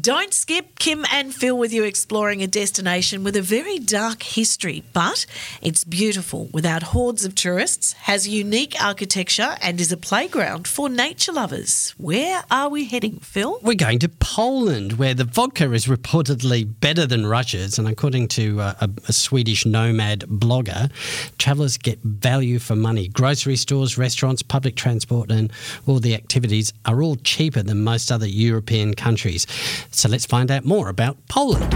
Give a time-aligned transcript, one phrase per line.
[0.00, 4.82] Don't skip Kim and Phil with you exploring a destination with a very dark history,
[4.94, 5.26] but
[5.60, 11.32] it's beautiful without hordes of tourists, has unique architecture, and is a playground for nature
[11.32, 11.94] lovers.
[11.98, 13.58] Where are we heading, Phil?
[13.60, 17.78] We're going to Poland, where the vodka is reportedly better than Russia's.
[17.78, 20.90] And according to uh, a, a Swedish nomad blogger,
[21.36, 23.08] travellers get value for money.
[23.08, 25.52] Grocery stores, restaurants, public transport, and
[25.86, 29.46] all the activities are all cheaper than most other European countries.
[29.90, 31.72] So let's find out more about Poland.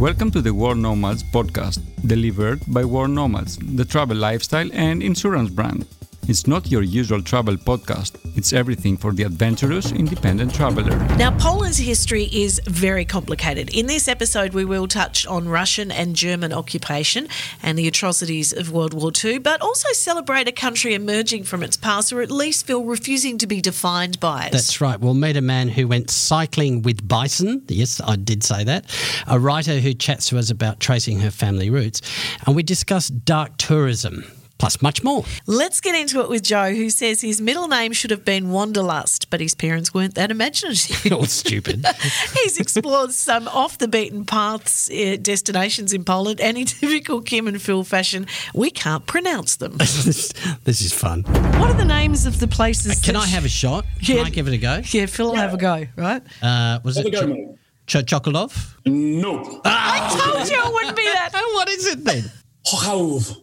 [0.00, 5.50] Welcome to the World Nomads podcast, delivered by World Nomads, the travel lifestyle and insurance
[5.50, 5.86] brand.
[6.28, 8.16] It's not your usual travel podcast.
[8.36, 10.96] It's everything for the adventurous, independent traveler.
[11.16, 13.70] Now, Poland's history is very complicated.
[13.74, 17.26] In this episode, we will touch on Russian and German occupation
[17.60, 21.76] and the atrocities of World War II, but also celebrate a country emerging from its
[21.76, 24.52] past, or at least feel refusing to be defined by it.
[24.52, 25.00] That's right.
[25.00, 27.64] We'll meet a man who went cycling with bison.
[27.66, 28.86] Yes, I did say that.
[29.26, 32.00] A writer who chats to us about tracing her family roots.
[32.46, 34.24] And we discuss dark tourism
[34.62, 35.24] plus much more.
[35.48, 39.28] Let's get into it with Joe, who says his middle name should have been Wanderlust,
[39.28, 41.10] but his parents weren't that imaginative.
[41.18, 41.84] or stupid.
[42.44, 47.48] He's explored some off the beaten paths uh, destinations in Poland, and in typical Kim
[47.48, 49.78] and Phil fashion, we can't pronounce them.
[49.78, 51.24] this is fun.
[51.58, 53.00] What are the names of the places?
[53.00, 53.84] Can that I have a shot?
[54.04, 54.22] Can Yeah.
[54.22, 54.80] I give it a go?
[54.92, 56.22] Yeah, Phil will have a go, right?
[56.40, 57.48] Uh, was Have it a go, Ch- mate.
[57.88, 58.76] Ch- Chocolov?
[58.86, 59.60] No.
[59.64, 61.30] I told you it wouldn't be that.
[61.32, 62.30] what is it then?
[62.64, 63.42] Hochhaus.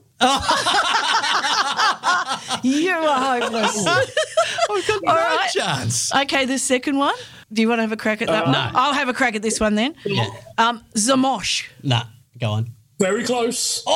[2.64, 3.86] You are hopeless.
[3.88, 5.50] I've got no All right.
[5.54, 6.14] chance.
[6.14, 7.16] okay, the second one.
[7.52, 8.52] Do you want to have a crack at that one?
[8.54, 8.70] no.
[8.74, 9.96] I'll have a crack at this one then.
[10.06, 10.28] Yeah.
[10.58, 11.68] Um, Zamosh.
[11.84, 12.04] Nah,
[12.40, 12.70] go on.
[13.00, 13.84] Very close.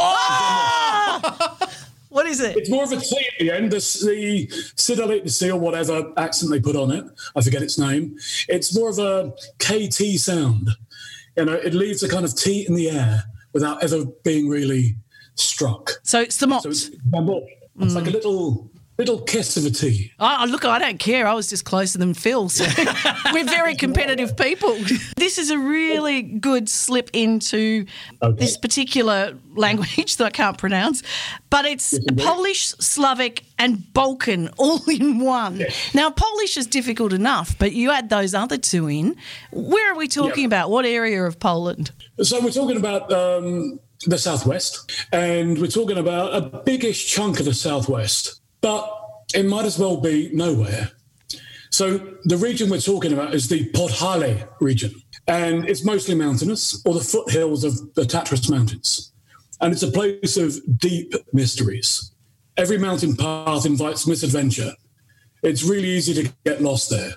[2.14, 2.56] What is it?
[2.56, 3.72] It's more of a T at the end.
[3.72, 7.04] The, the Sidolite C or whatever accent they put on it.
[7.36, 8.16] I forget its name.
[8.48, 10.70] It's more of a KT sound.
[11.36, 14.96] You know, it leaves a kind of T in the air without ever being really
[15.36, 15.92] struck.
[16.04, 16.62] So it's Zamosh.
[16.64, 16.90] So it's,
[17.80, 18.70] it's like a little
[19.00, 20.12] little kiss of a T.
[20.20, 21.26] Oh, look, I don't care.
[21.26, 22.48] I was just closer than Phil.
[22.48, 22.64] So
[23.34, 24.78] we're very competitive people.
[25.16, 27.88] This is a really good slip into
[28.22, 28.38] Okay.
[28.40, 31.02] this particular language that I can't pronounce,
[31.50, 35.66] but it's Polish, Slavic, and Balkan all in one.
[35.96, 39.16] Now, Polish is difficult enough, but you add those other two in.
[39.52, 40.48] Where are we talking Yeah.
[40.48, 40.70] about?
[40.70, 41.90] What area of Poland?
[42.22, 47.46] So we're talking about um, the southwest, and we're talking about a biggish chunk of
[47.46, 48.90] the southwest, but
[49.34, 50.92] it might as well be nowhere.
[51.72, 54.94] So the region we're talking about is the Podhale region,
[55.28, 59.12] and it's mostly mountainous, or the foothills of the Tatras Mountains,
[59.62, 62.12] and it's a place of deep mysteries.
[62.58, 64.74] Every mountain path invites misadventure.
[65.42, 67.14] It's really easy to get lost there.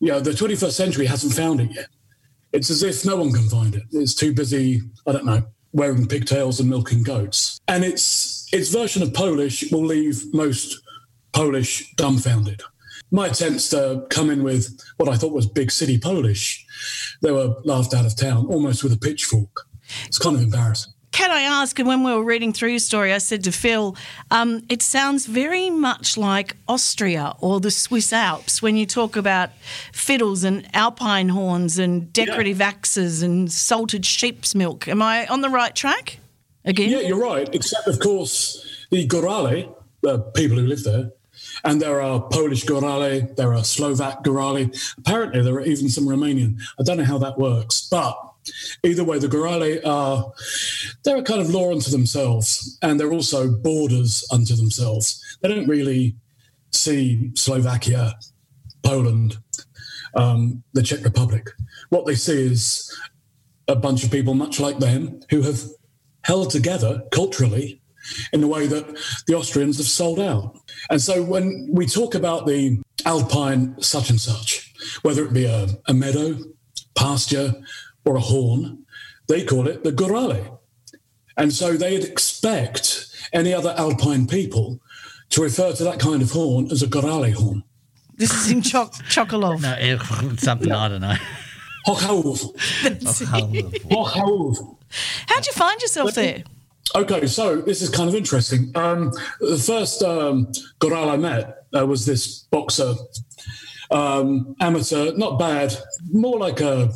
[0.00, 1.86] You know, the 21st century hasn't found it yet.
[2.52, 3.82] It's as if no one can find it.
[3.92, 5.42] It's too busy, I don't know,
[5.76, 7.60] wearing pigtails and milking goats.
[7.68, 10.80] And its its version of Polish will leave most
[11.32, 12.62] Polish dumbfounded.
[13.10, 16.66] My attempts to come in with what I thought was big city Polish,
[17.22, 19.66] they were laughed out of town, almost with a pitchfork.
[20.06, 20.92] It's kind of embarrassing.
[21.16, 21.78] Can I ask?
[21.78, 23.96] And when we were reading through your story, I said to Phil,
[24.30, 29.48] um, it sounds very much like Austria or the Swiss Alps when you talk about
[29.94, 34.88] fiddles and alpine horns and decorative axes and salted sheep's milk.
[34.88, 36.18] Am I on the right track?
[36.66, 36.90] Again?
[36.90, 37.48] Yeah, you're right.
[37.54, 41.12] Except, of course, the Gorale, the people who live there,
[41.64, 44.68] and there are Polish Gorale, there are Slovak Gorale.
[44.98, 46.60] Apparently, there are even some Romanian.
[46.78, 48.25] I don't know how that works, but
[48.84, 50.32] either way, the Gorale are
[51.04, 55.22] they're a kind of law unto themselves, and they're also borders unto themselves.
[55.40, 56.16] They don't really
[56.72, 58.14] see Slovakia,
[58.82, 59.38] Poland,
[60.14, 61.50] um, the Czech Republic.
[61.90, 62.92] What they see is
[63.68, 65.60] a bunch of people much like them who have
[66.22, 67.80] held together culturally
[68.32, 68.86] in the way that
[69.26, 70.56] the Austrians have sold out.
[70.90, 75.68] And so when we talk about the alpine such and such, whether it be a,
[75.86, 76.36] a meadow,
[76.94, 77.54] pasture,
[78.06, 78.84] or a horn,
[79.28, 80.58] they call it the Gorale.
[81.36, 84.80] And so they'd expect any other alpine people
[85.30, 87.64] to refer to that kind of horn as a Gorale horn.
[88.16, 89.60] This is in Chok- Chokolov.
[89.60, 91.16] No, it- something I don't know.
[91.86, 92.40] Hochhaus.
[93.90, 94.76] Hochhaus.
[95.26, 96.44] How'd you find yourself there?
[96.94, 98.70] Okay, so this is kind of interesting.
[98.74, 102.94] Um, the first um, Goral I met uh, was this boxer,
[103.90, 105.74] um, amateur, not bad,
[106.12, 106.92] more like a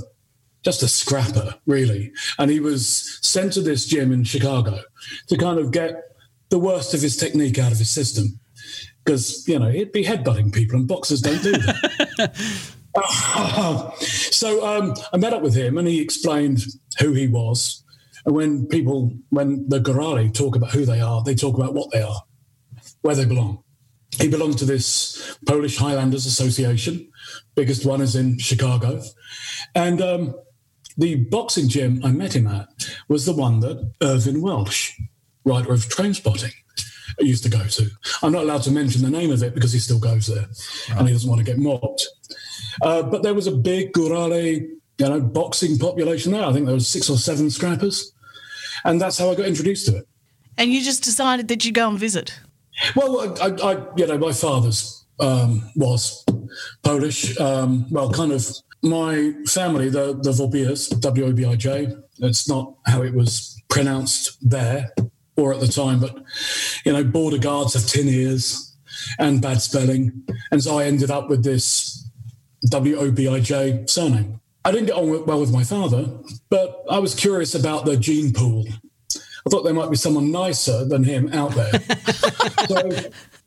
[0.63, 2.13] just a scrapper, really.
[2.39, 4.81] And he was sent to this gym in Chicago
[5.29, 6.17] to kind of get
[6.51, 8.39] the worst of his technique out of his system.
[9.05, 12.37] Because, you know, he'd be headbutting people, and boxers don't do that.
[14.07, 16.65] so um, I met up with him and he explained
[16.99, 17.83] who he was.
[18.27, 21.91] And when people, when the Gorale talk about who they are, they talk about what
[21.93, 22.23] they are,
[23.01, 23.63] where they belong.
[24.19, 27.11] He belonged to this Polish Highlanders Association,
[27.55, 29.03] biggest one is in Chicago.
[29.75, 30.35] And um,
[31.01, 32.69] the boxing gym I met him at
[33.09, 34.99] was the one that Irvine Welsh,
[35.45, 36.53] writer of Trainspotting,
[37.19, 37.91] used to go to.
[38.23, 40.47] I'm not allowed to mention the name of it because he still goes there
[40.97, 42.07] and he doesn't want to get mocked.
[42.83, 44.61] Uh, but there was a big Gorale,
[44.99, 46.45] you know, boxing population there.
[46.45, 48.13] I think there was six or seven scrappers.
[48.85, 50.09] And that's how I got introduced to it.
[50.57, 52.39] And you just decided that you'd go and visit.
[52.97, 56.25] Well, I, I you know, my father's um, was
[56.83, 57.39] Polish.
[57.39, 58.47] Um, well, kind of
[58.83, 61.95] my family, the the W O B I J.
[62.19, 64.91] It's not how it was pronounced there
[65.37, 66.17] or at the time, but
[66.85, 68.77] you know, border guards have tin ears
[69.19, 72.09] and bad spelling, and so I ended up with this
[72.69, 74.41] W O B I J surname.
[74.65, 76.07] I didn't get on well with my father,
[76.51, 78.67] but I was curious about the gene pool.
[79.47, 81.73] I thought there might be someone nicer than him out there.
[82.69, 82.91] so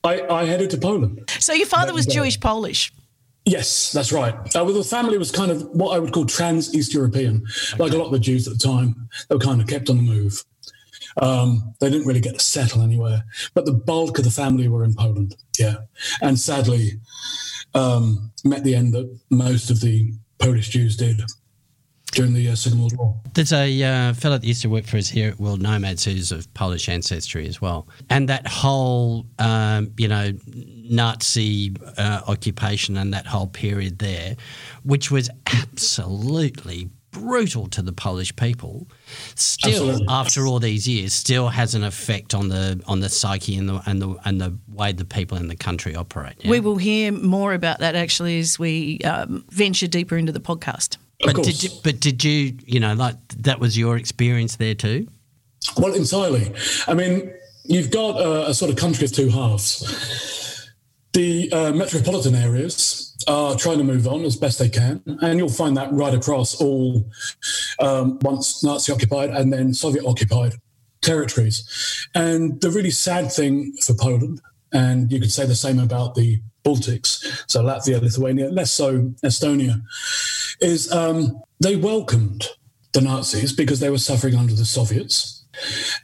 [0.03, 1.29] I, I, headed to Poland.
[1.39, 2.91] So your father was Jewish Polish?
[3.45, 4.33] Yes, that's right.
[4.33, 7.45] Uh, well, the family was kind of what I would call trans East European,
[7.77, 9.09] like a lot of the Jews at the time.
[9.27, 10.43] They were kind of kept on the move.
[11.17, 14.83] Um, they didn't really get to settle anywhere, but the bulk of the family were
[14.83, 15.35] in Poland.
[15.59, 15.75] Yeah,
[16.21, 17.01] and sadly,
[17.73, 21.21] um, met the end that most of the Polish Jews did
[22.13, 23.15] during the uh, Second World War.
[23.33, 26.31] There's a uh, fellow that used to work for us here at World Nomads who's
[26.31, 27.87] of Polish ancestry as well.
[28.09, 34.35] And that whole, um, you know, Nazi uh, occupation and that whole period there,
[34.83, 38.87] which was absolutely brutal to the Polish people,
[39.35, 40.05] still Absolutely.
[40.09, 43.81] after all these years, still has an effect on the on the psyche and the
[43.85, 46.35] and the and the way the people in the country operate.
[46.39, 46.51] Yeah?
[46.51, 50.97] We will hear more about that actually as we um, venture deeper into the podcast.
[51.25, 55.07] But did you, but did you you know like that was your experience there too?
[55.77, 56.53] Well, entirely.
[56.87, 57.33] I mean,
[57.63, 60.69] you've got a, a sort of country of two halves.
[61.13, 65.01] The uh, metropolitan areas are trying to move on as best they can.
[65.21, 67.05] And you'll find that right across all
[67.79, 70.55] um, once Nazi occupied and then Soviet occupied
[71.01, 72.07] territories.
[72.15, 74.41] And the really sad thing for Poland,
[74.71, 79.81] and you could say the same about the Baltics, so Latvia, Lithuania, less so Estonia,
[80.61, 82.47] is um, they welcomed
[82.93, 85.45] the Nazis because they were suffering under the Soviets.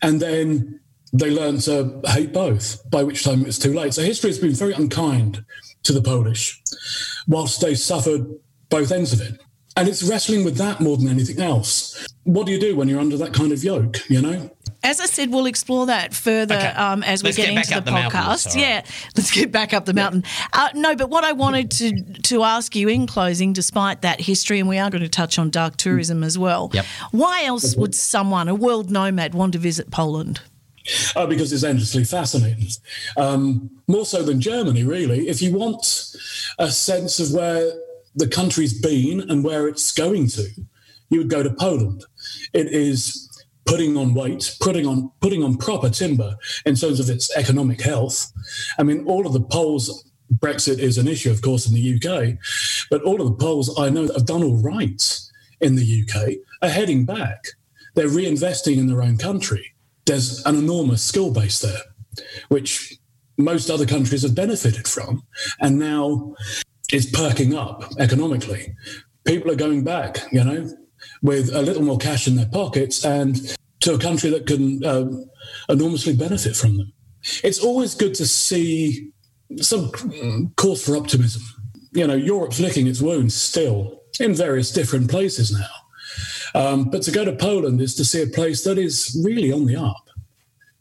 [0.02, 0.80] And then
[1.14, 3.94] they learned to hate both, by which time it was too late.
[3.94, 5.44] So history has been very unkind
[5.84, 6.62] to the Polish,
[7.28, 8.28] whilst they suffered
[8.70, 9.40] both ends of it.
[9.80, 12.06] And it's wrestling with that more than anything else.
[12.26, 14.52] What do you do when you're under that kind of yoke, you know?
[14.84, 16.68] As I said, we'll explore that further okay.
[16.68, 18.60] um, as let's we get, get into the, the podcast.
[18.60, 18.84] Yeah,
[19.16, 20.26] let's get back up the mountain.
[20.52, 24.60] Uh, no, but what I wanted to to ask you in closing, despite that history,
[24.60, 26.72] and we are going to touch on dark tourism as well.
[26.74, 26.86] Yep.
[27.12, 30.42] Why else would someone, a world nomad, want to visit Poland?
[31.16, 32.68] uh, because it's endlessly fascinating.
[33.18, 35.28] Um, more so than Germany, really.
[35.28, 36.16] If you want
[36.58, 37.74] a sense of where
[38.20, 40.48] the country's been and where it's going to,
[41.10, 42.06] you would go to Poland.
[42.54, 43.26] It is
[43.66, 46.36] putting on weight, putting on putting on proper timber
[46.66, 48.32] in terms of its economic health.
[48.78, 50.06] I mean, all of the polls.
[50.32, 52.38] Brexit is an issue, of course, in the UK,
[52.92, 55.20] but all of the polls I know that have done all right
[55.60, 57.46] in the UK are heading back.
[57.96, 59.74] They're reinvesting in their own country
[60.10, 61.82] there's an enormous skill base there,
[62.48, 62.98] which
[63.38, 65.24] most other countries have benefited from.
[65.62, 66.36] And now
[66.92, 68.76] it's perking up economically.
[69.26, 70.70] People are going back, you know,
[71.22, 75.06] with a little more cash in their pockets and to a country that can uh,
[75.70, 76.94] enormously benefit from them.
[77.44, 79.12] It's always good to see
[79.58, 79.92] some
[80.58, 81.44] cause for optimism.
[81.92, 85.66] You know, Europe's licking its wounds still in various different places now.
[86.56, 89.66] Um, but to go to Poland is to see a place that is really on
[89.66, 90.10] the up.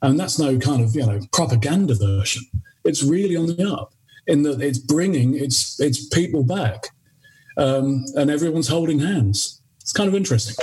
[0.01, 2.45] And that's no kind of, you know, propaganda version.
[2.85, 3.93] It's really on the up
[4.29, 6.89] in that it's bringing its, its people back
[7.57, 9.61] um, and everyone's holding hands.
[9.81, 10.55] It's kind of interesting.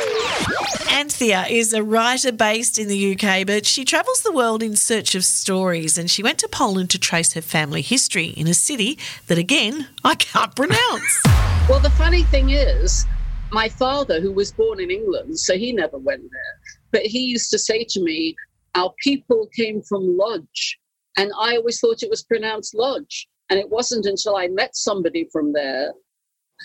[0.92, 5.14] Anthea is a writer based in the UK, but she travels the world in search
[5.14, 5.98] of stories.
[5.98, 9.88] And she went to Poland to trace her family history in a city that, again,
[10.04, 11.22] I can't pronounce.
[11.70, 13.06] well, the funny thing is,
[13.52, 16.60] my father, who was born in England, so he never went there,
[16.92, 18.36] but he used to say to me,
[18.76, 20.80] Our people came from Lodge.
[21.18, 23.28] And I always thought it was pronounced Lodge.
[23.50, 25.94] And it wasn't until I met somebody from there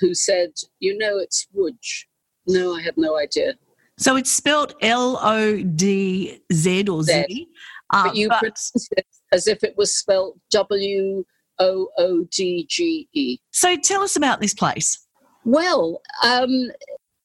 [0.00, 2.06] who said, You know, it's Woods.
[2.46, 3.54] No, I had no idea.
[3.98, 7.24] So it's spelled L O D Z or Z.
[7.28, 7.48] Z.
[7.92, 8.38] Uh, but you but...
[8.38, 11.24] pronounce it as if it was spelled W
[11.58, 13.38] O O D G E.
[13.52, 15.06] So tell us about this place.
[15.44, 16.70] Well, um,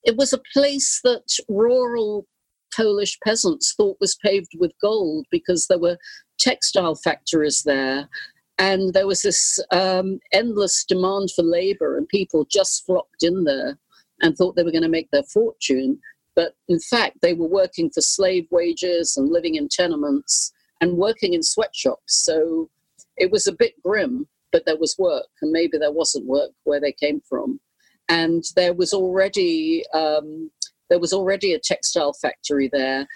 [0.04, 2.28] it was a place that rural
[2.76, 5.98] Polish peasants thought was paved with gold because there were
[6.38, 8.10] textile factories there.
[8.58, 13.78] And there was this um, endless demand for labor, and people just flocked in there
[14.22, 16.00] and thought they were going to make their fortune.
[16.36, 21.34] But in fact, they were working for slave wages and living in tenements and working
[21.34, 22.16] in sweatshops.
[22.26, 22.70] So
[23.18, 26.80] it was a bit grim, but there was work, and maybe there wasn't work where
[26.80, 27.60] they came from.
[28.08, 30.52] And there was already um,
[30.90, 33.08] there was already a textile factory there,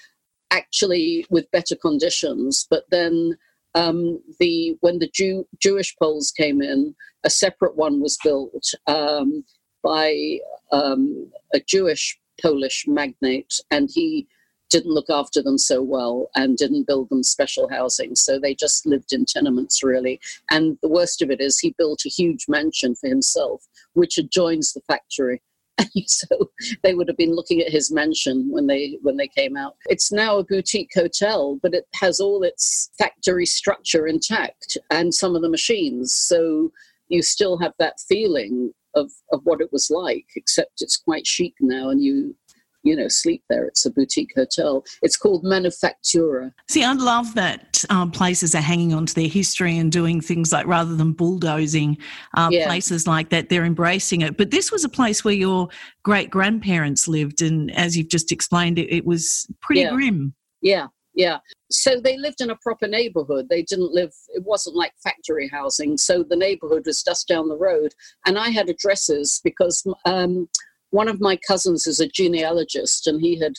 [0.51, 2.65] actually with better conditions.
[2.69, 3.37] But then
[3.79, 9.43] um, the when the Jew, Jewish Poles came in, a separate one was built um,
[9.83, 10.39] by
[10.71, 14.27] um, a Jewish Polish magnate, and he
[14.69, 18.15] didn't look after them so well and didn't build them special housing.
[18.15, 20.19] So they just lived in tenements, really.
[20.51, 24.73] And the worst of it is, he built a huge mansion for himself, which adjoins
[24.73, 25.41] the factory.
[26.07, 26.51] so
[26.83, 29.75] they would have been looking at his mansion when they when they came out.
[29.87, 35.35] It's now a boutique hotel, but it has all its factory structure intact and some
[35.35, 36.13] of the machines.
[36.13, 36.71] So
[37.07, 41.53] you still have that feeling of, of what it was like, except it's quite chic
[41.59, 42.35] now and you
[42.83, 43.65] you know, sleep there.
[43.65, 44.85] It's a boutique hotel.
[45.01, 46.51] It's called Manufaktura.
[46.67, 50.51] See, I love that um, places are hanging on to their history and doing things
[50.51, 51.97] like rather than bulldozing
[52.35, 52.65] uh, yeah.
[52.65, 54.37] places like that, they're embracing it.
[54.37, 55.69] But this was a place where your
[56.03, 59.91] great grandparents lived, and as you've just explained, it, it was pretty yeah.
[59.91, 60.33] grim.
[60.61, 61.39] Yeah, yeah.
[61.71, 63.47] So they lived in a proper neighborhood.
[63.49, 65.97] They didn't live, it wasn't like factory housing.
[65.97, 67.93] So the neighborhood was just down the road.
[68.25, 70.47] And I had addresses because um,
[70.91, 73.53] one of my cousins is a genealogist, and he had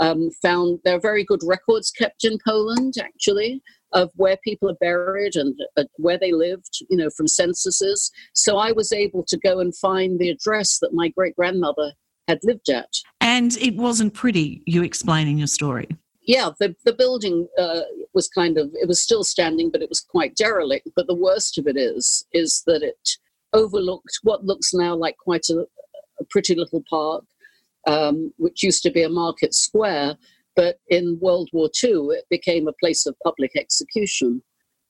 [0.00, 4.76] um, found there are very good records kept in Poland, actually, of where people are
[4.80, 8.10] buried and uh, where they lived, you know, from censuses.
[8.34, 11.92] So I was able to go and find the address that my great grandmother
[12.28, 12.90] had lived at.
[13.20, 15.88] And it wasn't pretty, you explain in your story.
[16.20, 17.80] Yeah, the, the building uh,
[18.12, 20.88] was kind of, it was still standing, but it was quite derelict.
[20.94, 22.98] But the worst of it is, is that it
[23.54, 25.64] overlooked what looks now like quite a,
[26.20, 27.24] a pretty little park,
[27.86, 30.16] um, which used to be a market square.
[30.56, 34.42] But in World War II, it became a place of public execution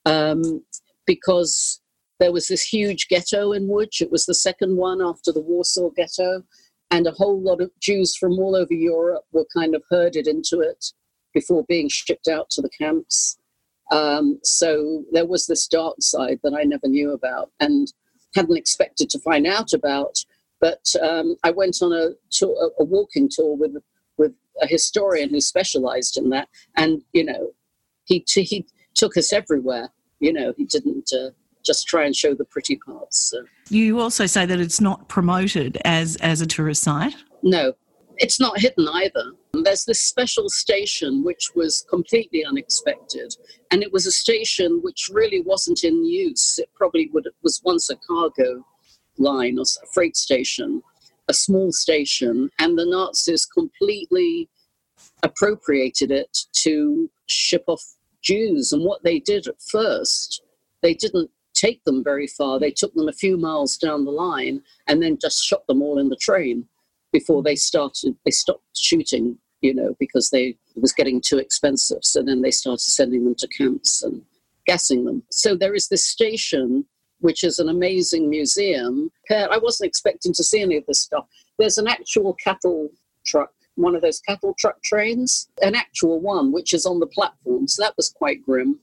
[0.07, 0.65] um,
[1.07, 1.81] because
[2.21, 4.01] there was this huge ghetto in Łódź.
[4.01, 6.43] It was the second one after the Warsaw Ghetto,
[6.91, 10.61] and a whole lot of Jews from all over Europe were kind of herded into
[10.61, 10.93] it
[11.35, 13.39] before being shipped out to the camps.
[13.91, 17.93] Um, so there was this dark side that I never knew about and
[18.35, 20.19] hadn't expected to find out about
[20.61, 23.77] but um, I went on a, tour, a walking tour with
[24.17, 27.53] with a historian who specialised in that, and you know,
[28.05, 29.91] he t- he took us everywhere.
[30.21, 31.31] You know, he didn't uh,
[31.65, 33.31] just try and show the pretty parts.
[33.31, 33.45] So.
[33.69, 37.15] You also say that it's not promoted as as a tourist site.
[37.43, 37.75] No,
[38.17, 39.33] it's not hidden either.
[39.53, 43.35] There's this special station which was completely unexpected,
[43.71, 46.59] and it was a station which really wasn't in use.
[46.59, 48.65] It probably would was once a cargo
[49.19, 50.83] line or a freight station,
[51.29, 54.49] a small station, and the Nazis completely
[55.23, 57.83] appropriated it to ship off
[58.23, 58.73] Jews.
[58.73, 60.43] And what they did at first,
[60.83, 62.59] they didn't take them very far.
[62.59, 65.99] They took them a few miles down the line and then just shot them all
[65.99, 66.67] in the train
[67.13, 68.17] before they started.
[68.25, 72.05] They stopped shooting, you know, because they it was getting too expensive.
[72.05, 74.23] So then they started sending them to camps and
[74.67, 75.23] gassing them.
[75.31, 76.85] So there is this station
[77.21, 79.11] which is an amazing museum.
[79.31, 81.27] I wasn't expecting to see any of this stuff.
[81.59, 82.89] There's an actual cattle
[83.27, 87.67] truck, one of those cattle truck trains, an actual one, which is on the platform.
[87.69, 88.79] So that was quite grim.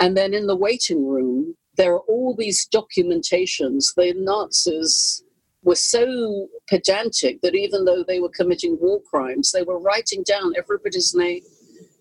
[0.00, 3.94] And then in the waiting room, there are all these documentations.
[3.96, 5.22] The Nazis
[5.62, 10.54] were so pedantic that even though they were committing war crimes, they were writing down
[10.56, 11.40] everybody's name,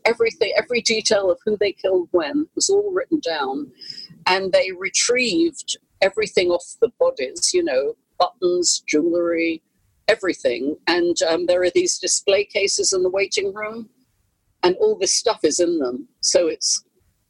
[0.06, 3.72] everything, every detail of who they killed when was all written down
[4.28, 9.62] and they retrieved everything off the bodies, you know, buttons, jewelry,
[10.08, 10.76] everything.
[10.88, 13.90] And um, there are these display cases in the waiting room,
[14.64, 16.08] and all this stuff is in them.
[16.22, 16.84] So it's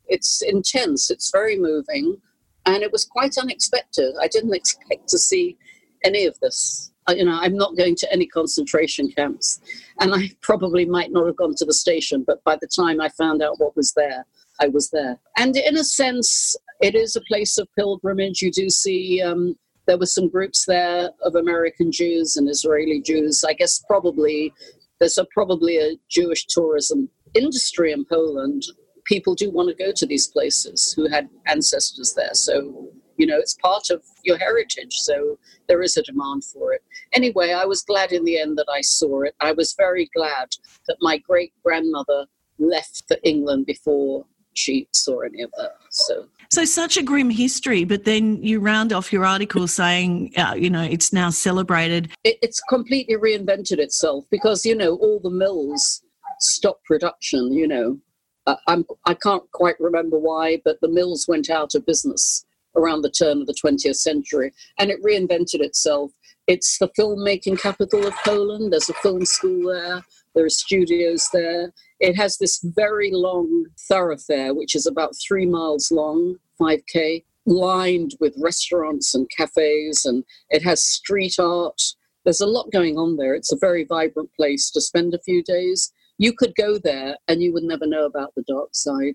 [0.08, 1.10] it's intense.
[1.10, 2.18] It's very moving,
[2.66, 4.14] and it was quite unexpected.
[4.22, 5.58] I didn't expect to see
[6.04, 6.92] any of this.
[7.10, 9.60] You know, I'm not going to any concentration camps,
[10.00, 12.24] and I probably might not have gone to the station.
[12.26, 14.26] But by the time I found out what was there,
[14.60, 15.20] I was there.
[15.38, 18.42] And in a sense, it is a place of pilgrimage.
[18.42, 19.56] You do see um,
[19.88, 23.44] there were some groups there of American Jews and Israeli Jews.
[23.48, 24.54] I guess probably
[25.00, 28.64] there's a, probably a Jewish tourism industry in Poland.
[29.06, 32.34] People do want to go to these places who had ancestors there.
[32.34, 36.82] So You know, it's part of your heritage, so there is a demand for it.
[37.14, 39.36] Anyway, I was glad in the end that I saw it.
[39.40, 40.48] I was very glad
[40.88, 42.26] that my great grandmother
[42.58, 45.76] left for England before she saw any of that.
[45.92, 50.54] So So such a grim history, but then you round off your article saying, uh,
[50.58, 52.12] you know, it's now celebrated.
[52.26, 56.04] it, it's completely reinvented itself because you know all the mills
[56.40, 57.54] stopped production.
[57.54, 58.00] You know,
[58.48, 63.02] uh, I'm I can't quite remember why, but the mills went out of business around
[63.04, 66.12] the turn of the 20th century, and it reinvented itself.
[66.48, 68.74] It's the filmmaking capital of Poland.
[68.74, 70.04] There's a film school there.
[70.36, 71.72] There are studios there.
[72.02, 78.34] It has this very long thoroughfare, which is about three miles long, 5k, lined with
[78.40, 81.80] restaurants and cafes, and it has street art.
[82.26, 83.36] There's a lot going on there.
[83.36, 85.94] It's a very vibrant place to spend a few days.
[86.18, 89.14] You could go there and you would never know about the dark side.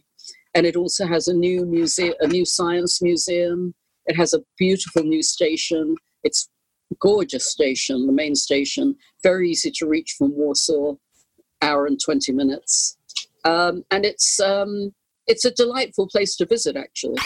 [0.55, 3.75] And it also has a new museum, a new science museum.
[4.07, 5.97] It has a beautiful new station.
[6.23, 6.49] It's
[7.01, 10.95] gorgeous station, the main station, very easy to reach from Warsaw,
[11.63, 12.97] hour and 20 minutes.
[13.45, 14.93] Um, and it's um,
[15.27, 17.19] it's a delightful place to visit, actually.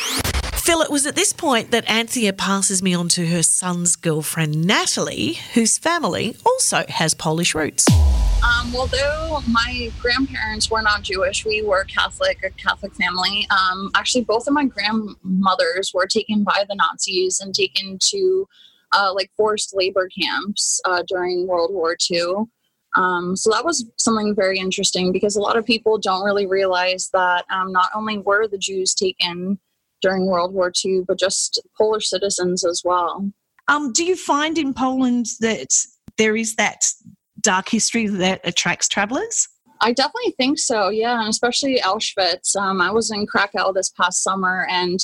[0.54, 4.64] Phil, it was at this point that Anthea passes me on to her son's girlfriend,
[4.64, 7.87] Natalie, whose family also has Polish roots.
[7.90, 13.46] Um, well, though my grandparents were not Jewish, we were Catholic, a Catholic family.
[13.50, 18.46] Um, actually, both of my grandmothers were taken by the Nazis and taken to
[18.92, 22.46] uh, like forced labor camps uh, during World War II.
[22.97, 27.09] Um, so that was something very interesting because a lot of people don't really realize
[27.12, 29.59] that um, not only were the Jews taken
[30.02, 33.30] during World War II, but just Polish citizens as well.
[33.68, 35.68] Um, do you find in Poland that
[36.16, 36.87] there is that
[37.40, 39.49] dark history that attracts travelers?
[39.82, 42.54] I definitely think so, yeah, and especially Auschwitz.
[42.56, 44.99] Um, I was in Krakow this past summer and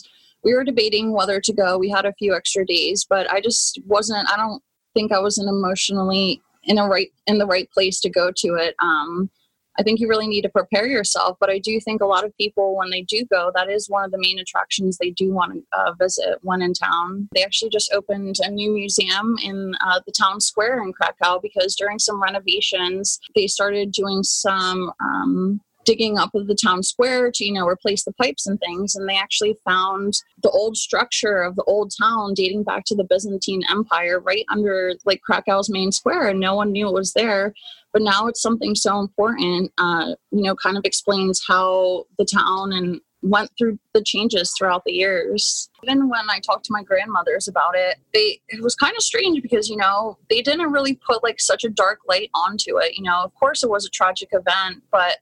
[0.45, 1.79] we were debating whether to go.
[1.79, 4.63] We had a few extra days, but I just wasn't, I don't
[4.95, 8.75] think I wasn't emotionally in a right in the right place to go to it.
[8.81, 9.31] Um,
[9.79, 12.37] I think you really need to prepare yourself, but I do think a lot of
[12.39, 15.53] people, when they do go, that is one of the main attractions they do want
[15.53, 17.29] to uh, visit when in town.
[17.35, 21.77] They actually just opened a new museum in uh, the town square in Krakow because
[21.77, 27.45] during some renovations, they started doing some um, digging up of the town square to
[27.45, 31.57] you know replace the pipes and things and they actually found the old structure of
[31.57, 36.29] the old town dating back to the byzantine empire right under like krakow's main square
[36.29, 37.55] and no one knew it was there
[37.93, 42.73] but now it's something so important uh, you know kind of explains how the town
[42.73, 45.69] and went through the changes throughout the years.
[45.83, 49.43] Even when I talked to my grandmothers about it, they it was kind of strange
[49.43, 52.97] because you know they didn't really put like such a dark light onto it.
[52.97, 55.19] You know, of course it was a tragic event, but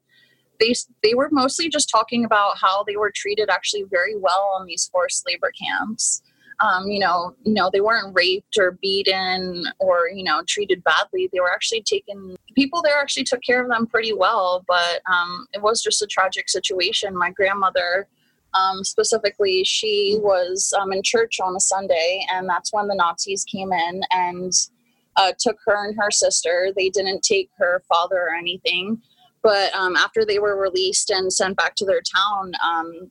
[0.61, 4.67] they they were mostly just talking about how they were treated actually very well on
[4.67, 6.23] these forced labor camps.
[6.61, 11.29] Um, you know, you know, they weren't raped or beaten or you know treated badly.
[11.33, 12.37] They were actually taken.
[12.55, 16.07] People there actually took care of them pretty well, but um, it was just a
[16.07, 17.17] tragic situation.
[17.17, 18.09] My grandmother.
[18.55, 23.43] Um, specifically, she was um, in church on a Sunday, and that's when the Nazis
[23.43, 24.53] came in and
[25.17, 26.69] uh, took her and her sister.
[26.77, 29.03] They didn't take her father or anything
[29.45, 33.11] but um, after they were released and sent back to their town um,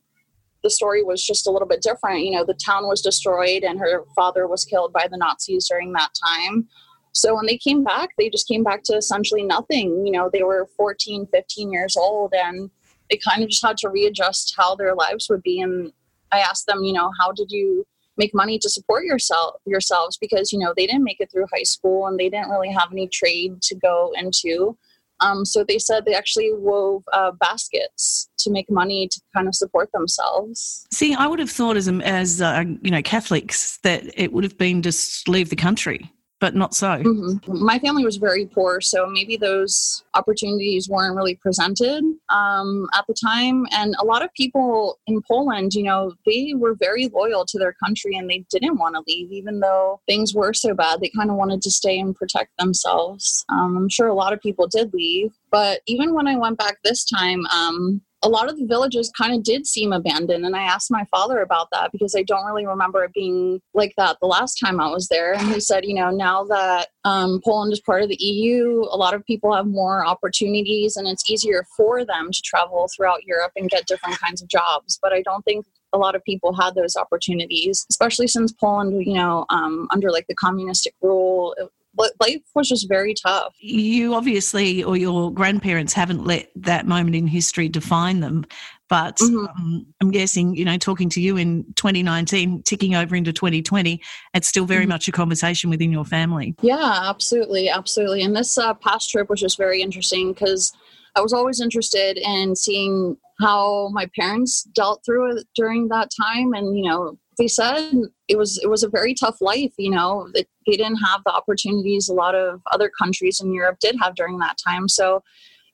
[0.64, 2.22] the story was just a little bit different.
[2.22, 5.92] You know the town was destroyed and her father was killed by the nazis during
[5.94, 6.68] that time.
[7.12, 10.06] So when they came back they just came back to essentially nothing.
[10.06, 12.72] You know they were 14 15 years old and
[13.12, 15.62] they kind of just had to readjust how their lives would be.
[15.62, 15.92] And
[16.32, 20.18] i asked them you know how did you make money to support yourself yourselves?
[20.18, 22.90] Because you know they didn't make it through high school and they didn't really have
[22.92, 24.78] any trade to go into
[25.20, 29.56] um, so they said they actually wove uh, baskets to make money to kind of
[29.56, 30.86] support themselves.
[30.92, 34.58] See, I would have thought as as uh, you know Catholics that it would have
[34.58, 36.12] been just leave the country,
[36.44, 36.98] but not so.
[36.98, 37.64] Mm-hmm.
[37.64, 43.14] My family was very poor, so maybe those opportunities weren't really presented um, at the
[43.14, 43.66] time.
[43.72, 47.72] And a lot of people in Poland, you know, they were very loyal to their
[47.72, 51.00] country and they didn't want to leave, even though things were so bad.
[51.00, 53.46] They kind of wanted to stay and protect themselves.
[53.48, 55.32] Um, I'm sure a lot of people did leave.
[55.50, 59.36] But even when I went back this time, um, a lot of the villages kind
[59.36, 60.46] of did seem abandoned.
[60.46, 63.94] And I asked my father about that because I don't really remember it being like
[63.98, 65.34] that the last time I was there.
[65.34, 68.98] And he said, you know, now that um, Poland is part of the EU, a
[68.98, 73.52] lot of people have more opportunities and it's easier for them to travel throughout Europe
[73.58, 74.98] and get different kinds of jobs.
[75.02, 79.14] But I don't think a lot of people had those opportunities, especially since Poland, you
[79.14, 81.56] know, um, under like the communistic rule,
[81.96, 83.54] life was just very tough.
[83.60, 88.46] You obviously, or your grandparents, haven't let that moment in history define them.
[88.90, 89.50] But Mhm.
[89.50, 94.02] um, I'm guessing, you know, talking to you in 2019, ticking over into 2020,
[94.34, 94.90] it's still very Mhm.
[94.90, 96.56] much a conversation within your family.
[96.62, 98.22] Yeah, absolutely, absolutely.
[98.22, 100.74] And this uh, past trip was just very interesting because
[101.16, 106.54] I was always interested in seeing how my parents dealt through it during that time.
[106.54, 107.92] And you know, they said
[108.28, 109.74] it was it was a very tough life.
[109.78, 113.96] You know, they didn't have the opportunities a lot of other countries in Europe did
[114.02, 114.88] have during that time.
[114.88, 115.24] So.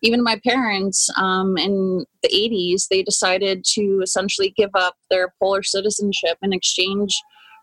[0.02, 5.70] Even my parents um, in the 80s, they decided to essentially give up their Polish
[5.70, 7.14] citizenship in exchange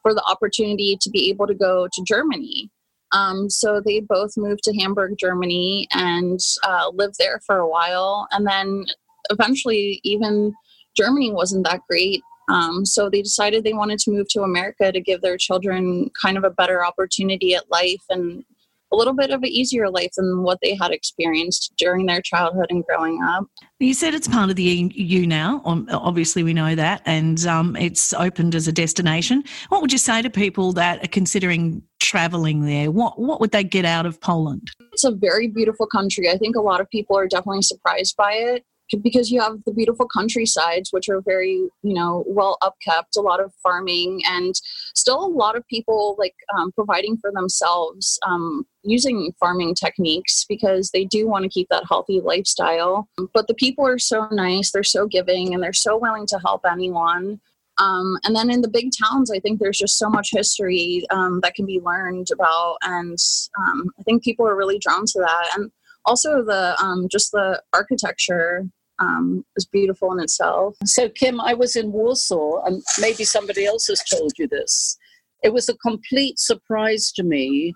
[0.03, 2.71] for the opportunity to be able to go to Germany.
[3.13, 8.29] Um, so they both moved to Hamburg, Germany, and uh, lived there for a while.
[8.31, 8.85] And then
[9.31, 10.53] eventually, even
[10.97, 12.23] Germany wasn't that great.
[12.49, 16.37] Um, so they decided they wanted to move to America to give their children kind
[16.37, 18.45] of a better opportunity at life and
[18.93, 22.67] a little bit of an easier life than what they had experienced during their childhood
[22.71, 23.45] and growing up.
[23.81, 25.61] You said it's part of the EU now.
[25.65, 29.43] Obviously, we know that, and um, it's opened as a destination.
[29.71, 32.93] What would you say to people that are considering travelling there?
[32.93, 34.71] What what would they get out of Poland?
[34.93, 36.31] it's a very beautiful country.
[36.31, 38.65] I think a lot of people are definitely surprised by it
[39.03, 43.43] because you have the beautiful countrysides, which are very, you know, well upkept, a lot
[43.43, 44.55] of farming, and
[44.95, 50.91] still a lot of people like um, providing for themselves um, using farming techniques because
[50.91, 53.09] they do want to keep that healthy lifestyle.
[53.35, 56.63] But the people are so nice, they're so giving, and they're so willing to help
[56.71, 57.41] anyone.
[57.79, 61.41] Um, and then in the big towns, I think there's just so much history um,
[61.43, 63.19] that can be learned about, and
[63.61, 65.51] um, I think people are really drawn to that.
[65.57, 65.71] And
[66.07, 68.65] also the um, just the architecture
[68.99, 70.77] um, is beautiful in itself.
[70.85, 74.97] So, Kim, I was in Warsaw, and maybe somebody else has told you this.
[75.43, 77.75] It was a complete surprise to me,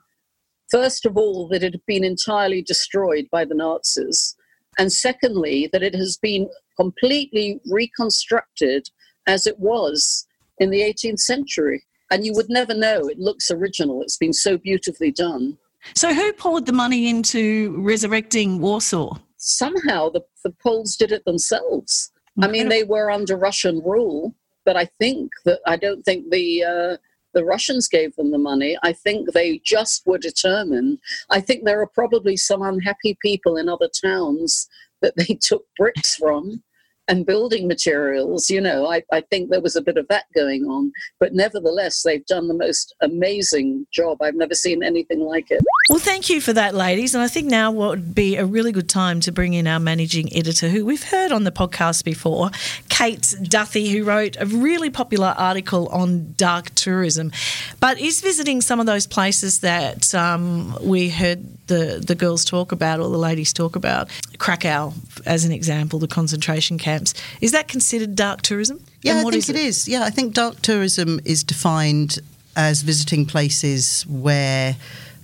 [0.71, 4.35] first of all, that it had been entirely destroyed by the Nazis,
[4.79, 8.89] and secondly, that it has been completely reconstructed
[9.27, 10.27] as it was
[10.59, 11.85] in the 18th century.
[12.11, 13.07] And you would never know.
[13.09, 14.03] It looks original.
[14.03, 15.59] It's been so beautifully done.
[15.95, 19.17] So, who poured the money into resurrecting Warsaw?
[19.40, 22.12] Somehow the, the Poles did it themselves.
[22.40, 26.64] I mean, they were under Russian rule, but I think that I don't think the
[26.64, 26.96] uh,
[27.35, 28.79] the Russians gave them the money.
[28.83, 30.98] I think they just were determined.
[31.29, 34.68] I think there are probably some unhappy people in other towns
[35.03, 36.62] that they took bricks from
[37.11, 38.49] and building materials.
[38.49, 40.92] You know, I, I think there was a bit of that going on.
[41.18, 44.23] But nevertheless, they've done the most amazing job.
[44.23, 45.61] I've never seen anything like it.
[45.88, 47.14] Well, thank you for that, ladies.
[47.14, 50.35] And I think now would be a really good time to bring in our managing
[50.35, 52.51] editor, who we've heard on the podcast before,
[52.88, 57.33] Kate Duthie, who wrote a really popular article on dark tourism,
[57.81, 62.73] but is visiting some of those places that um, we heard the, the girls talk
[62.73, 64.09] about or the ladies talk about.
[64.38, 64.92] Krakow,
[65.25, 67.15] as an example, the concentration camps.
[67.41, 68.85] Is that considered dark tourism?
[69.03, 69.89] Yeah, I think is it is.
[69.89, 72.19] Yeah, I think dark tourism is defined
[72.57, 74.77] as visiting places where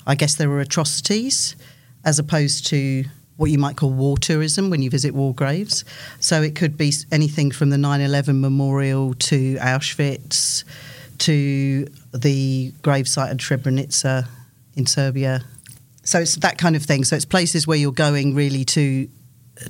[0.07, 1.57] I guess there were atrocities
[2.05, 3.05] as opposed to
[3.37, 5.85] what you might call war tourism when you visit war graves.
[6.21, 10.65] So it could be anything from the 9 11 memorial to Auschwitz
[11.19, 14.29] to the gravesite at Srebrenica
[14.75, 15.45] in Serbia.
[16.05, 17.05] So it's that kind of thing.
[17.05, 19.09] So it's places where you're going really to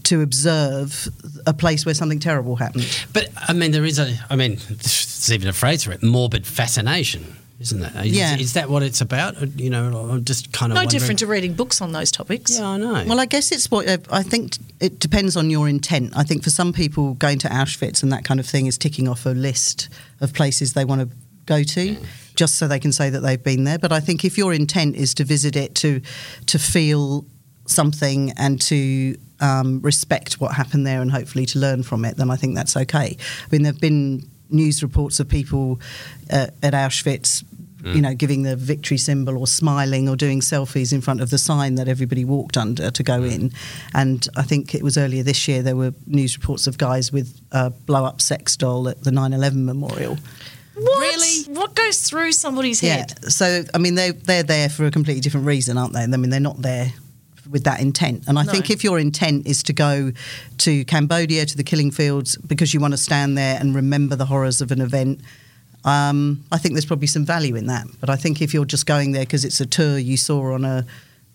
[0.05, 1.09] to observe
[1.46, 2.87] a place where something terrible happened.
[3.12, 4.12] But I mean, there is a.
[4.31, 8.07] I mean, there's even a phrase for it: morbid fascination, isn't it?
[8.07, 8.37] Is, Yeah.
[8.37, 9.40] Is that what it's about?
[9.59, 12.59] You know, I'm just kind of no wondering- different to reading books on those topics.
[12.59, 13.05] Yeah, I know.
[13.07, 14.57] Well, I guess it's what I think.
[14.81, 16.12] It depends on your intent.
[16.16, 19.09] I think for some people, going to Auschwitz and that kind of thing is ticking
[19.09, 19.88] off a list
[20.20, 21.09] of places they want to
[21.46, 21.96] go to,
[22.35, 23.79] just so they can say that they've been there.
[23.79, 26.01] But I think if your intent is to visit it to
[26.46, 27.25] to feel
[27.66, 32.31] something and to um, respect what happened there and hopefully to learn from it, then
[32.31, 33.16] I think that's okay.
[33.18, 35.81] I mean, there've been news reports of people
[36.31, 37.44] uh, at Auschwitz
[37.94, 41.38] you know, giving the victory symbol or smiling or doing selfies in front of the
[41.38, 43.53] sign that everybody walked under to go in.
[43.94, 47.40] And I think it was earlier this year there were news reports of guys with
[47.53, 50.16] a blow up sex doll at the 9 11 memorial.
[50.75, 51.01] What?
[51.01, 51.55] Really?
[51.55, 53.14] What goes through somebody's head?
[53.22, 53.29] Yeah.
[53.29, 56.03] So, I mean, they, they're there for a completely different reason, aren't they?
[56.03, 56.92] I mean, they're not there
[57.50, 58.24] with that intent.
[58.26, 58.52] And I No.
[58.52, 60.12] think if your intent is to go
[60.59, 64.26] to Cambodia, to the killing fields, because you want to stand there and remember the
[64.26, 65.20] horrors of an event,
[65.85, 67.87] um, I think there's probably some value in that.
[68.00, 70.64] But I think if you're just going there because it's a tour you saw on
[70.64, 70.85] a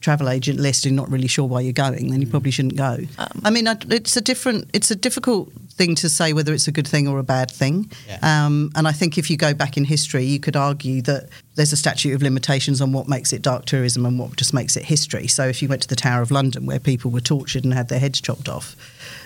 [0.02, 2.32] travel agent list and you're not really sure why you're going, then you Mm.
[2.32, 2.98] probably shouldn't go.
[3.18, 6.72] Um, I mean, it's a different, it's a difficult thing to say whether it's a
[6.72, 7.90] good thing or a bad thing.
[8.22, 11.72] Um, and I think if you go back in history, you could argue that there's
[11.74, 14.84] a statute of limitations on what makes it dark tourism and what just makes it
[14.86, 15.28] history.
[15.28, 17.88] So if you went to the Tower of London where people were tortured and had
[17.90, 18.76] their heads chopped off,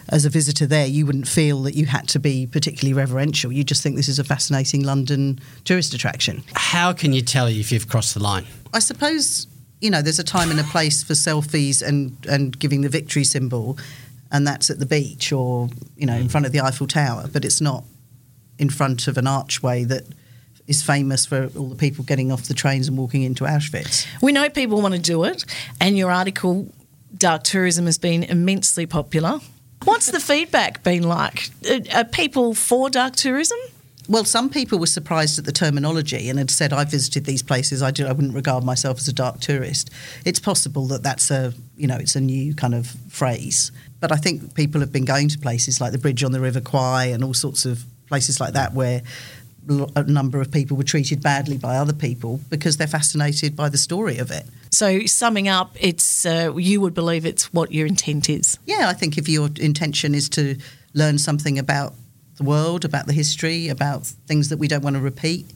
[0.10, 3.52] as a visitor there, you wouldn't feel that you had to be particularly reverential.
[3.52, 6.44] You just think this is a fascinating London tourist attraction.
[6.54, 8.46] How can you tell if you've crossed the line?
[8.74, 9.48] I suppose
[9.82, 13.24] you know there's a time and a place for selfies and and giving the victory
[13.24, 13.78] symbol,
[14.32, 17.46] and that's at the beach or you know in front of the Eiffel Tower, but
[17.46, 17.84] it's not
[18.58, 20.04] in front of an archway that
[20.68, 24.08] is famous for all the people getting off the trains and walking into Auschwitz.
[24.22, 25.46] We know people want to do it,
[25.80, 26.72] and your article,
[27.18, 29.40] Dark Tourism, has been immensely popular.
[29.84, 31.50] What's the feedback been like?
[31.70, 33.60] Are, are people for dark tourism?
[34.08, 37.82] Well, some people were surprised at the terminology and had said, "I visited these places.
[37.82, 39.90] I, do, I wouldn't regard myself as a dark tourist."
[40.26, 43.72] It's possible that that's a, you know, it's a new kind of phrase.
[44.00, 46.62] But I think people have been going to places like the bridge on the River
[46.62, 49.02] Kwai and all sorts of places like that where
[49.96, 53.78] a number of people were treated badly by other people because they're fascinated by the
[53.78, 54.46] story of it.
[54.72, 58.60] So, summing up, it's uh, you would believe it's what your intent is.
[58.66, 60.58] Yeah, I think if your intention is to
[60.94, 61.94] learn something about
[62.38, 65.52] the world, about the history, about things that we don't want to repeat,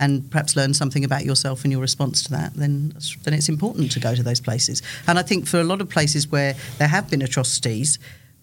[0.00, 3.92] and perhaps learn something about yourself and your response to that, then then it's important
[3.92, 4.82] to go to those places.
[5.06, 7.98] And I think for a lot of places where there have been atrocities,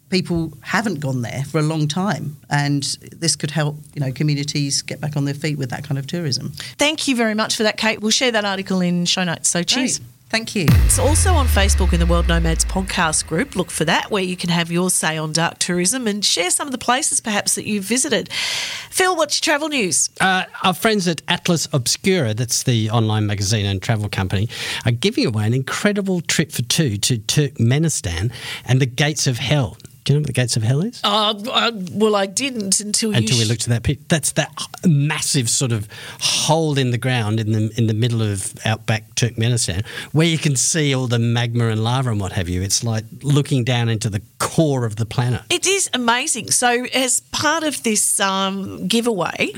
[0.10, 4.82] people haven't gone there for a long time, and this could help you know communities
[4.82, 6.52] get back on their feet with that kind of tourism.
[6.78, 8.02] Thank you very much for that, Kate.
[8.02, 9.50] We'll share that article in show notes.
[9.50, 10.00] So, cheers.
[10.00, 10.08] Great.
[10.32, 10.66] Thank you.
[10.86, 13.58] It's also on Facebook in the World Nomads podcast group.
[13.58, 16.70] Look for that, where you can have your say on dark tourism and share some
[16.70, 18.32] of the places perhaps that you've visited.
[18.32, 20.10] Phil, what's your travel news?
[20.22, 24.48] Uh, our friends at Atlas Obscura, that's the online magazine and travel company,
[24.86, 28.32] are giving away an incredible trip for two to Turkmenistan
[28.64, 29.76] and the Gates of Hell.
[30.04, 31.00] Do you know what the Gates of Hell is?
[31.04, 34.04] Uh, uh, well, I didn't until, Until we looked at that picture.
[34.08, 34.52] That's that
[34.86, 35.88] massive sort of
[36.20, 40.56] hole in the ground in the in the middle of outback Turkmenistan where you can
[40.56, 42.62] see all the magma and lava and what have you.
[42.62, 45.42] It's like looking down into the core of the planet.
[45.50, 46.52] It is amazing.
[46.52, 49.54] So, as part of this um, giveaway,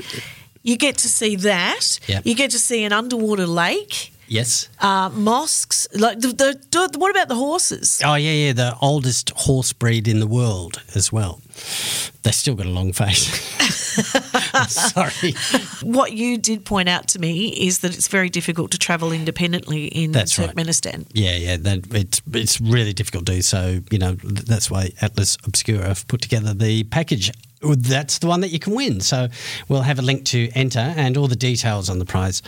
[0.62, 2.00] you get to see that.
[2.06, 2.26] Yep.
[2.26, 4.68] You get to see an underwater lake, Yes.
[4.80, 5.86] uh, mosques.
[5.94, 8.00] Like the, the, the, what about the horses?
[8.04, 11.40] Oh yeah, yeah, the oldest horse breed in the world as well.
[12.22, 13.28] They still got a long face.
[14.68, 15.34] Sorry.
[15.82, 19.86] What you did point out to me is that it's very difficult to travel independently
[19.86, 20.50] in That's right.
[20.50, 21.06] Turkmenistan.
[21.12, 23.42] Yeah, yeah, that, it's it's really difficult to do.
[23.42, 27.30] So you know that's why Atlas Obscura have put together the package.
[27.64, 29.00] That's the one that you can win.
[29.00, 29.28] So
[29.68, 32.42] we'll have a link to enter and all the details on the prize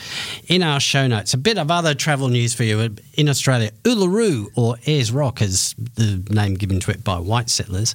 [0.49, 1.35] in our show notes.
[1.35, 3.71] A bit of other travel news for you in Australia.
[3.85, 7.95] Uluru or Ayers Rock is the name given to it by white settlers.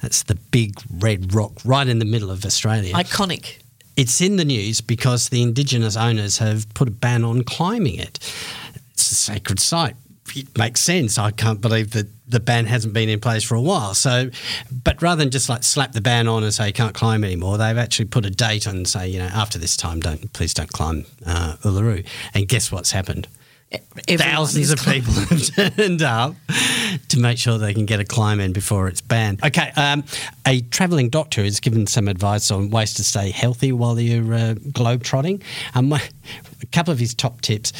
[0.00, 2.94] That's the big red rock right in the middle of Australia.
[2.94, 3.58] Iconic.
[3.96, 8.18] It's in the news because the Indigenous owners have put a ban on climbing it.
[8.94, 9.96] It's a sacred site.
[10.34, 11.18] It makes sense.
[11.18, 13.94] I can't believe that the ban hasn't been in place for a while.
[13.94, 14.30] So,
[14.84, 17.58] but rather than just like slap the ban on and say you can't climb anymore,
[17.58, 20.54] they've actually put a date on and say, you know, after this time, don't please
[20.54, 22.06] don't climb uh, Uluru.
[22.34, 23.28] And guess what's happened?
[24.06, 26.34] Everyone Thousands of people have turned up
[27.08, 29.42] to make sure they can get a climb in before it's banned.
[29.42, 30.04] Okay, um,
[30.46, 34.54] a travelling doctor has given some advice on ways to stay healthy while you're uh,
[34.72, 35.42] globe trotting.
[35.74, 36.02] Um, my-
[36.62, 37.72] a couple of his top tips.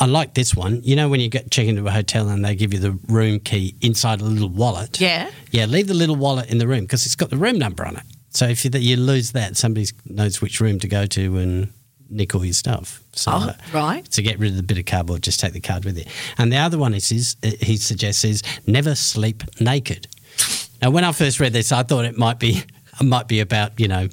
[0.00, 0.80] I like this one.
[0.82, 3.40] You know when you get check into a hotel and they give you the room
[3.40, 5.00] key inside a little wallet.
[5.00, 5.30] Yeah.
[5.50, 7.96] Yeah, leave the little wallet in the room because it's got the room number on
[7.96, 8.02] it.
[8.30, 11.72] So if you, you lose that, somebody knows which room to go to and
[12.10, 13.02] nick all your stuff.
[13.12, 14.04] So, Oh, right.
[14.12, 16.04] To get rid of the bit of cardboard, just take the card with you.
[16.36, 20.06] And the other one is, is uh, he suggests is never sleep naked.
[20.80, 22.62] Now, when I first read this, I thought it might be
[23.00, 24.08] it might be about you know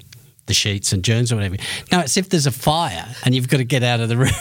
[0.48, 1.58] the sheets and germs or whatever.
[1.92, 4.32] No, it's if there's a fire and you've got to get out of the room.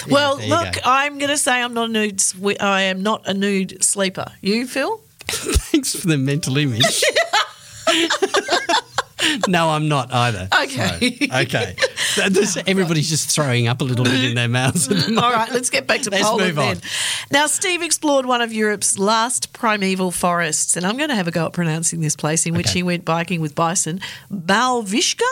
[0.10, 0.80] well, there look, go.
[0.84, 2.20] I'm going to say I'm not a nude.
[2.20, 4.32] swe- I am not a nude sleeper.
[4.40, 5.00] You, Phil?
[5.28, 7.02] Thanks for the mental image.
[9.48, 10.48] no, I'm not either.
[10.62, 11.28] Okay.
[11.32, 11.76] Okay.
[12.30, 14.88] This- everybody's just throwing up a little bit in their mouths.
[14.90, 15.18] at the moment.
[15.24, 16.74] All right, let's get back to Let's Poland move on.
[16.74, 16.82] then.
[17.30, 21.30] Now, Steve explored one of Europe's last primeval forests, and I'm going to have a
[21.30, 22.78] go at pronouncing this place in which Okay.
[22.80, 24.00] he went biking with bison,
[24.32, 25.22] Balvishka.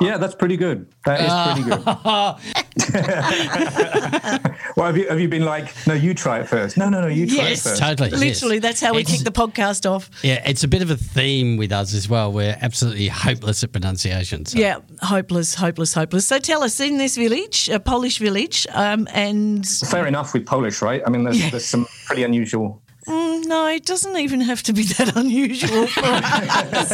[0.00, 0.86] Yeah, that's pretty good.
[1.06, 1.32] That is
[1.64, 1.86] pretty good.
[4.76, 6.76] well, have you have you been like, no, you try it first?
[6.76, 7.64] No, no, no, you try Yes.
[7.64, 7.80] it first.
[7.82, 8.10] Totally.
[8.10, 8.20] yes.
[8.20, 10.10] Literally, that's how we It's- kick the podcast off.
[10.22, 12.32] Yeah, it's a bit of a theme with us as well.
[12.32, 14.44] We're absolutely hopeless at pronunciation.
[14.46, 14.58] So.
[14.58, 16.26] Yeah, hopeless, hopeless, hopeless.
[16.26, 20.82] So tell us, in this village, a Polish village, um, and Fair enough with Polish,
[20.82, 21.02] right?
[21.06, 22.82] I mean, there's, there's some pretty unusual.
[23.10, 26.90] Mm, no, it doesn't even have to be that unusual for us.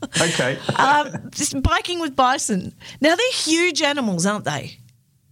[0.20, 2.74] Okay, um, just biking with bison.
[3.00, 4.76] Now they're huge animals, aren't they?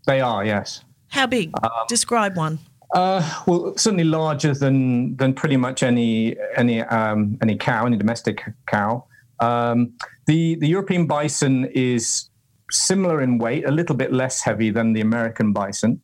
[0.06, 0.82] they are, yes.
[1.08, 1.50] How big?
[1.62, 2.58] Um, Describe one.
[2.94, 8.42] Uh, well, certainly larger than than pretty much any any um, any cow, any domestic
[8.66, 9.04] cow.
[9.40, 9.92] Um,
[10.26, 12.30] the the European bison is
[12.70, 16.00] similar in weight, a little bit less heavy than the American bison.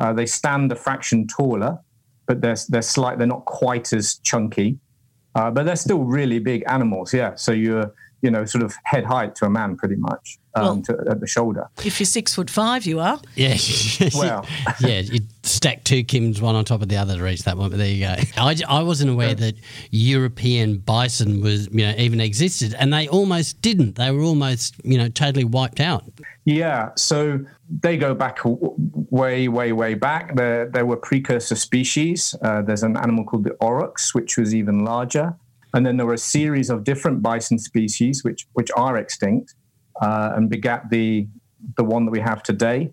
[0.00, 1.78] Uh, they stand a fraction taller,
[2.26, 3.18] but they're they're slight.
[3.18, 4.78] They're not quite as chunky,
[5.34, 7.12] uh, but they're still really big animals.
[7.12, 10.64] Yeah, so you're you know sort of head height to a man, pretty much um,
[10.64, 11.68] Well- to, at the shoulder.
[11.84, 13.20] If you're six foot five, you are.
[13.36, 13.56] Yeah.
[14.14, 14.46] Well.
[14.80, 17.70] yeah, you stack two Kims one on top of the other to reach that one,
[17.70, 18.14] but there you go.
[18.36, 19.54] I, I wasn't aware that
[19.90, 23.96] European bison was, you know, even existed, and they almost didn't.
[23.96, 26.04] They were almost, you know, totally wiped out.
[26.44, 27.40] Yeah, so
[27.80, 30.34] they go back way, way, way back.
[30.36, 32.34] There, there were precursor species.
[32.42, 35.34] Uh, there's an animal called the aurochs, which was even larger,
[35.74, 39.54] and then there were a series of different bison species, which which are extinct,
[40.00, 41.26] uh, and begat the
[41.76, 42.90] the one that we have today.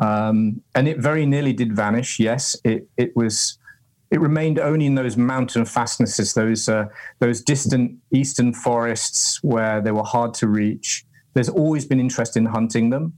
[0.00, 2.18] Um, and it very nearly did vanish.
[2.18, 3.58] Yes, it it was.
[4.10, 6.86] It remained only in those mountain fastnesses, those uh,
[7.18, 11.04] those distant eastern forests where they were hard to reach.
[11.34, 13.12] There's always been interest in hunting them,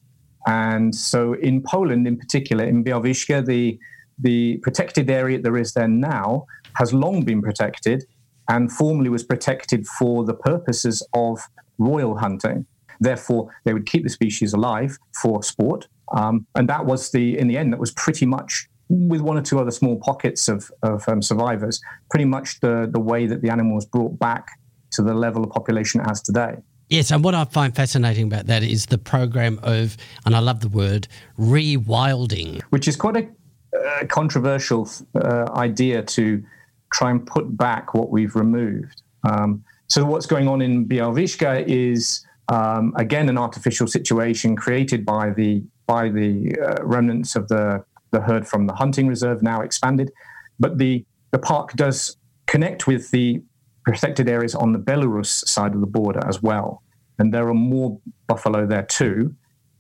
[0.47, 3.79] and so in Poland, in particular, in Białowieża, the
[4.19, 8.07] the protected area there is there now has long been protected,
[8.49, 11.41] and formerly was protected for the purposes of
[11.79, 12.67] royal hunting.
[13.01, 17.49] Therefore, they would keep the species alive for sport, um, and that was the in
[17.49, 21.09] the end that was pretty much with one or two other small pockets of, of
[21.09, 21.81] um, survivors,
[22.11, 24.49] pretty much the, the way that the animal was brought back
[24.93, 26.57] to the level of population it has today.
[26.89, 30.61] Yes, and what I find fascinating about that is the program of, and I love
[30.61, 32.63] the word, rewilding.
[32.71, 33.29] Which is quite a
[33.77, 36.45] uh, controversial uh, idea to
[36.93, 39.03] try and put back what we've removed.
[39.29, 45.31] Um, so what's going on in Białowieża is um, again an artificial situation created by
[45.31, 50.11] the by the uh, remnants of the the herd from the hunting reserve now expanded,
[50.59, 53.43] but the the park does connect with the
[53.85, 56.83] protected areas on the Belarus side of the border as well,
[57.19, 59.35] and there are more buffalo there too.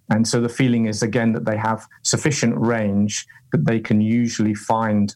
[0.09, 4.55] And so the feeling is again that they have sufficient range that they can usually
[4.55, 5.15] find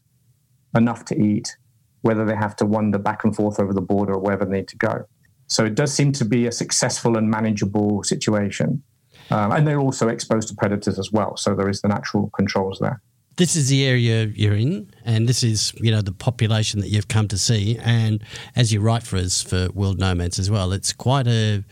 [0.74, 1.56] enough to eat,
[2.02, 4.68] whether they have to wander back and forth over the border or wherever they need
[4.68, 5.04] to go.
[5.46, 8.82] So it does seem to be a successful and manageable situation.
[9.30, 11.36] Um, and they're also exposed to predators as well.
[11.36, 13.00] So there is the natural controls there.
[13.36, 17.08] This is the area you're in, and this is, you know, the population that you've
[17.08, 17.78] come to see.
[17.82, 18.22] And
[18.54, 21.64] as you write for us for World Nomads as well, it's quite a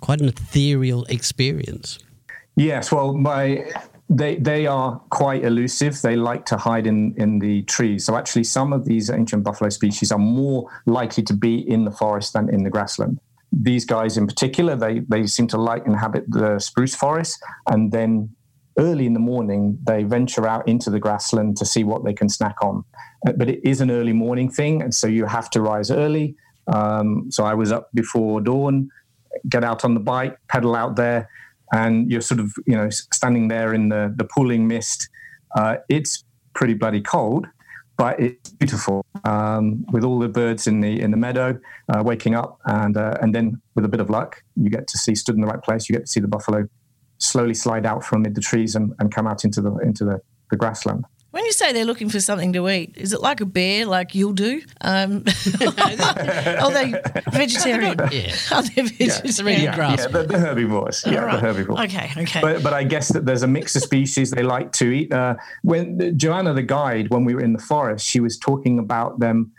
[0.00, 1.98] quite an ethereal experience.
[2.56, 3.64] Yes, well, my
[4.08, 6.00] they they are quite elusive.
[6.00, 8.06] They like to hide in in the trees.
[8.06, 11.90] So actually, some of these ancient buffalo species are more likely to be in the
[11.90, 13.20] forest than in the grassland.
[13.52, 18.30] These guys, in particular, they they seem to like inhabit the spruce forest, and then
[18.78, 22.28] early in the morning they venture out into the grassland to see what they can
[22.28, 22.84] snack on.
[23.26, 26.36] Uh, But it is an early morning thing, and so you have to rise early.
[26.68, 28.90] Um, so I was up before dawn,
[29.48, 31.28] get out on the bike, pedal out there,
[31.72, 35.08] and you're sort of you know standing there in the the pooling mist.
[35.56, 37.46] Uh, it's pretty bloody cold,
[37.96, 42.34] but it's beautiful um, with all the birds in the in the meadow uh, waking
[42.34, 45.34] up, and uh, and then with a bit of luck, you get to see stood
[45.34, 45.88] in the right place.
[45.88, 46.68] You get to see the buffalo
[47.18, 50.20] slowly slide out from amid the trees and, and come out into the into the,
[50.50, 51.04] the grassland.
[51.30, 54.14] When you say they're looking for something to eat, is it like a bear, like
[54.14, 54.62] you'll do?
[54.80, 55.24] Um,
[55.60, 56.94] are they
[57.30, 57.98] vegetarian?
[58.10, 58.34] Yeah.
[58.52, 59.62] Are they vegetarian?
[59.62, 61.04] yeah, yeah, the, the herbivores.
[61.06, 61.34] Yeah, Right.
[61.34, 61.80] the herbivores.
[61.80, 62.40] Okay, okay.
[62.40, 65.12] But, but I guess that there's a mix of species they like to eat.
[65.12, 69.18] Uh, when Joanna, the guide, when we were in the forest, she was talking about
[69.20, 69.52] them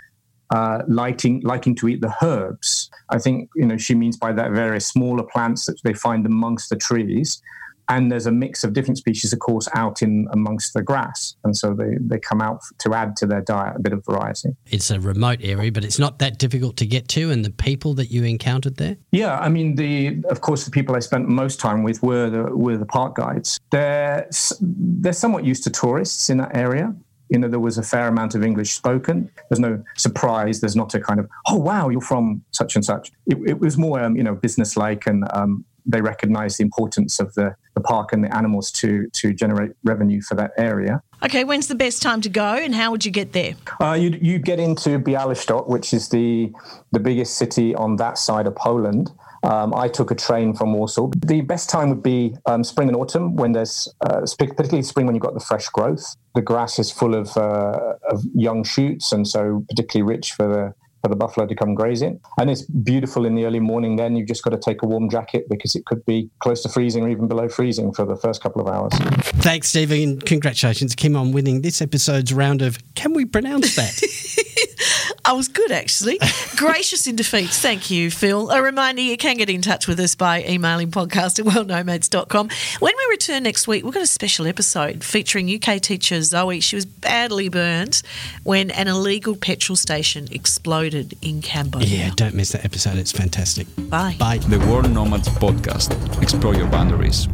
[0.49, 2.89] uh, liking liking to eat the herbs.
[3.09, 6.69] I think you know she means by that various smaller plants that they find amongst
[6.71, 7.39] the trees.
[7.89, 11.57] And there's a mix of different species, of course, out in amongst the grass, and
[11.57, 14.55] so they, they come out to add to their diet a bit of variety.
[14.67, 17.31] It's a remote area, but it's not that difficult to get to.
[17.31, 20.95] And the people that you encountered there, Yeah, I mean, the of course the people
[20.95, 23.59] I spent most time with were the were the park guides.
[23.71, 24.29] They're
[24.61, 26.95] they're somewhat used to tourists in that area.
[27.29, 29.29] You know, there was a fair amount of English spoken.
[29.49, 30.61] There's no surprise.
[30.61, 33.11] There's not a kind of oh wow, you're from such and such.
[33.25, 37.19] It, it was more um, you know business like and um, they recognise the importance
[37.19, 41.01] of the, the park and the animals to to generate revenue for that area.
[41.23, 43.55] Okay, when's the best time to go, and how would you get there?
[43.81, 46.51] Uh, you you get into Bialystok, which is the
[46.91, 49.11] the biggest city on that side of Poland.
[49.43, 51.11] Um, I took a train from Warsaw.
[51.25, 55.15] The best time would be um, spring and autumn, when there's uh, particularly spring when
[55.15, 56.15] you've got the fresh growth.
[56.35, 60.73] The grass is full of, uh, of young shoots, and so particularly rich for the
[61.01, 62.19] for the buffalo to come graze in.
[62.37, 63.95] And it's beautiful in the early morning.
[63.95, 66.69] Then you've just got to take a warm jacket because it could be close to
[66.69, 68.93] freezing or even below freezing for the first couple of hours.
[69.41, 70.19] Thanks, Stephen.
[70.19, 73.93] Congratulations, Kim, on winning this episode's round of Can We Pronounce That?
[75.29, 76.17] I was good, actually.
[76.55, 77.51] Gracious in defeat.
[77.51, 78.49] Thank you, Phil.
[78.49, 82.49] A reminder you can get in touch with us by emailing podcast at worldnomads.com.
[82.79, 86.61] When we return next week, we've got a special episode featuring UK teacher Zoe.
[86.61, 88.01] She was badly burned
[88.41, 91.87] when an illegal petrol station exploded in Cambodia.
[91.87, 92.97] yeah, don't miss that episode.
[92.97, 93.67] It's fantastic.
[93.87, 94.15] Bye.
[94.17, 94.39] Bye.
[94.39, 95.93] The World Nomads Podcast.
[96.23, 97.27] Explore your boundaries.